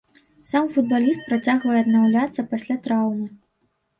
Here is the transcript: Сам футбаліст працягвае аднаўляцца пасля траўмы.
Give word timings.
Сам 0.51 0.69
футбаліст 0.75 1.27
працягвае 1.27 1.75
аднаўляцца 1.83 2.47
пасля 2.53 2.79
траўмы. 2.87 3.29